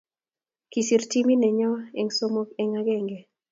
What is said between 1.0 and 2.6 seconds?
teamit nenyo eng somok